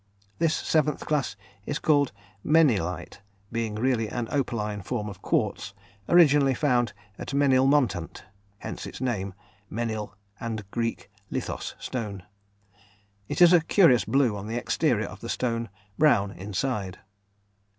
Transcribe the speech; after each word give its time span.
This 0.39 0.55
seventh 0.55 1.05
class 1.05 1.35
is 1.67 1.77
called 1.77 2.11
"menilite," 2.43 3.19
being 3.51 3.75
really 3.75 4.09
an 4.09 4.27
opaline 4.31 4.81
form 4.81 5.07
of 5.07 5.21
quartz, 5.21 5.75
originally 6.09 6.55
found 6.55 6.93
at 7.19 7.35
Menilmontant, 7.35 8.23
hence 8.57 8.87
its 8.87 8.99
name 8.99 9.35
(Menil, 9.69 10.15
and 10.39 10.63
Greek 10.71 11.11
lithos, 11.31 11.75
stone). 11.77 12.23
It 13.27 13.43
is 13.43 13.53
a 13.53 13.61
curious 13.61 14.03
blue 14.03 14.35
on 14.35 14.47
the 14.47 14.57
exterior 14.57 15.05
of 15.05 15.19
the 15.21 15.29
stone, 15.29 15.69
brown 15.99 16.31
inside. 16.31 16.97